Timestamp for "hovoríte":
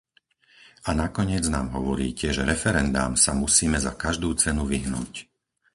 1.77-2.27